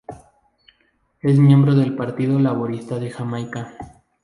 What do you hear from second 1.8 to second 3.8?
Partido Laborista de Jamaica.